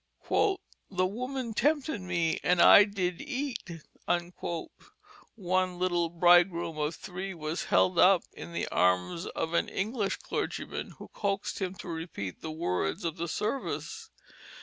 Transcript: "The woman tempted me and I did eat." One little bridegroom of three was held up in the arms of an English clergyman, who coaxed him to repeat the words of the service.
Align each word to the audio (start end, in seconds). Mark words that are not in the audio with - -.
"The 0.89 1.05
woman 1.05 1.53
tempted 1.53 2.01
me 2.01 2.39
and 2.41 2.59
I 2.59 2.85
did 2.85 3.21
eat." 3.21 3.83
One 5.35 5.77
little 5.77 6.09
bridegroom 6.09 6.75
of 6.79 6.95
three 6.95 7.35
was 7.35 7.65
held 7.65 7.99
up 7.99 8.23
in 8.33 8.51
the 8.51 8.67
arms 8.69 9.27
of 9.27 9.53
an 9.53 9.69
English 9.69 10.15
clergyman, 10.15 10.95
who 10.97 11.09
coaxed 11.09 11.61
him 11.61 11.75
to 11.75 11.87
repeat 11.87 12.41
the 12.41 12.49
words 12.49 13.05
of 13.05 13.17
the 13.17 13.27
service. 13.27 14.09